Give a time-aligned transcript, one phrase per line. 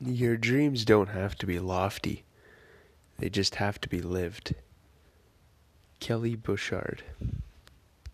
[0.00, 2.24] Your dreams don't have to be lofty,
[3.18, 4.54] they just have to be lived.
[5.98, 7.02] Kelly Bouchard